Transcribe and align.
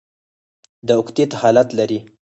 د 0.87 0.89
اکتیت 1.01 1.31
حالت 1.41 1.69
لري. 1.79 1.99